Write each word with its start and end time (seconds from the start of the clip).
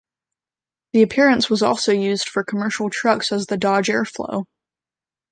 The 0.93 1.03
appearance 1.03 1.47
was 1.47 1.61
also 1.61 1.91
used 1.91 2.27
for 2.27 2.43
commercial 2.43 2.89
trucks 2.89 3.31
as 3.31 3.45
the 3.45 3.55
Dodge 3.55 3.87
Airflow. 3.87 4.45